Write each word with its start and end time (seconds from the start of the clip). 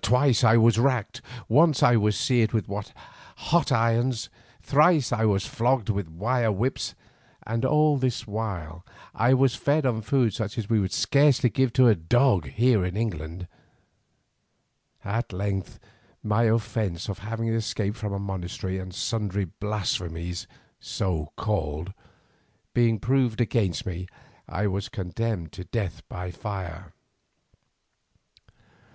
"Twice 0.00 0.44
I 0.44 0.56
was 0.56 0.78
racked, 0.78 1.20
once 1.46 1.82
I 1.82 1.96
was 1.96 2.16
seared 2.18 2.52
with 2.54 2.68
hot 3.36 3.70
irons, 3.70 4.30
thrice 4.62 5.12
I 5.12 5.26
was 5.26 5.44
flogged 5.44 5.90
with 5.90 6.08
wire 6.08 6.50
whips, 6.50 6.94
and 7.46 7.66
all 7.66 7.98
this 7.98 8.26
while 8.26 8.82
I 9.14 9.34
was 9.34 9.56
fed 9.56 9.84
on 9.84 10.00
food 10.00 10.32
such 10.32 10.56
as 10.56 10.70
we 10.70 10.78
should 10.80 10.94
scarcely 10.94 11.52
offer 11.54 11.68
to 11.74 11.88
a 11.88 11.94
dog 11.94 12.46
here 12.46 12.82
in 12.82 12.96
England. 12.96 13.46
At 15.04 15.34
length 15.34 15.78
my 16.22 16.44
offence 16.44 17.10
of 17.10 17.18
having 17.18 17.48
escaped 17.48 17.98
from 17.98 18.14
a 18.14 18.18
monastery 18.18 18.78
and 18.78 18.94
sundry 18.94 19.44
blasphemies, 19.44 20.46
so 20.80 21.30
called, 21.36 21.92
being 22.72 22.98
proved 22.98 23.38
against 23.42 23.84
me, 23.84 24.08
I 24.48 24.66
was 24.66 24.88
condemned 24.88 25.52
to 25.52 25.64
death 25.64 26.04
by 26.08 26.30
fire. 26.30 26.94